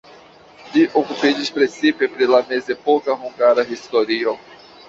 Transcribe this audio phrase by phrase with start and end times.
[0.75, 4.39] Li okupiĝis precipe pri la mezepoka hungara historio.